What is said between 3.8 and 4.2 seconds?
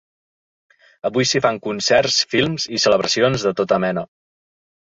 mena.